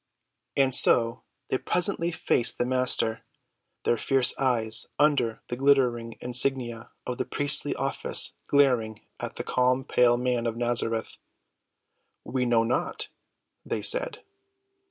And 0.57 0.73
so 0.73 1.21
they 1.49 1.59
presently 1.59 2.09
faced 2.11 2.57
the 2.57 2.65
Master, 2.65 3.23
their 3.85 3.97
fierce 3.97 4.35
eyes 4.35 4.87
under 4.97 5.43
the 5.47 5.55
glittering 5.55 6.17
insignia 6.19 6.89
of 7.05 7.19
the 7.19 7.23
priestly 7.25 7.75
office 7.75 8.33
glaring 8.47 9.01
at 9.19 9.35
the 9.35 9.43
calm, 9.43 9.83
pale 9.85 10.17
Man 10.17 10.47
of 10.47 10.57
Nazareth. 10.57 11.17
"We 12.23 12.47
know 12.47 12.63
not," 12.63 13.09
they 13.63 13.83
said. 13.83 14.23